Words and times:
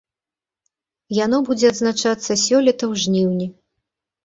Яно 1.17 1.37
будзе 1.51 1.65
адзначацца 1.75 2.39
сёлета 2.47 2.83
ў 2.91 3.05
жніўні. 3.05 3.47